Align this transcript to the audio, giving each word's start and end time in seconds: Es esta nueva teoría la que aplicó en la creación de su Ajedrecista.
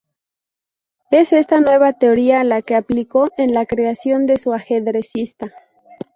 Es 1.11 1.31
esta 1.31 1.59
nueva 1.59 1.93
teoría 1.93 2.43
la 2.43 2.63
que 2.63 2.73
aplicó 2.73 3.29
en 3.37 3.53
la 3.53 3.67
creación 3.67 4.25
de 4.25 4.37
su 4.37 4.51
Ajedrecista. 4.51 5.53